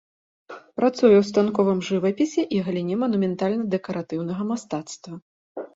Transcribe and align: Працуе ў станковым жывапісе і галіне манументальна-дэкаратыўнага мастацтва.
Працуе 0.79 1.15
ў 1.17 1.23
станковым 1.31 1.79
жывапісе 1.89 2.41
і 2.57 2.65
галіне 2.69 2.95
манументальна-дэкаратыўнага 3.03 4.43
мастацтва. 4.55 5.13